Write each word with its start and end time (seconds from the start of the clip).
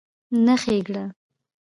نه 0.45 0.55
ښېګړه 0.61 1.05